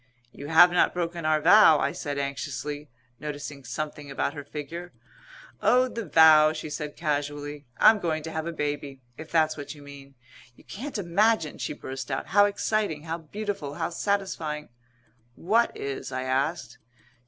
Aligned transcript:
"You 0.31 0.47
have 0.47 0.71
not 0.71 0.95
broken 0.95 1.25
our 1.25 1.39
vow?" 1.39 1.77
I 1.77 1.91
said 1.91 2.17
anxiously, 2.17 2.89
noticing 3.19 3.63
something 3.63 4.09
about 4.09 4.33
her 4.33 4.43
figure. 4.43 4.93
"Oh, 5.61 5.87
the 5.87 6.05
vow," 6.07 6.53
she 6.53 6.71
said 6.71 6.95
casually. 6.95 7.67
"I'm 7.77 7.99
going 7.99 8.23
to 8.23 8.31
have 8.31 8.47
a 8.47 8.51
baby, 8.51 8.99
if 9.19 9.29
that's 9.31 9.57
what 9.57 9.75
you 9.75 9.83
mean. 9.83 10.15
You 10.55 10.63
can't 10.63 10.97
imagine," 10.97 11.59
she 11.59 11.73
burst 11.73 12.09
out, 12.09 12.25
"how 12.29 12.45
exciting, 12.45 13.03
how 13.03 13.19
beautiful, 13.19 13.75
how 13.75 13.91
satisfying" 13.91 14.69
"What 15.51 15.77
is?" 15.77 16.11
I 16.11 16.23
asked. 16.23 16.79